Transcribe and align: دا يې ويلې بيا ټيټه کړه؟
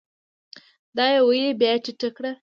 دا 0.95 1.05
يې 1.13 1.19
ويلې 1.27 1.51
بيا 1.59 1.73
ټيټه 1.83 2.09
کړه؟ 2.15 2.31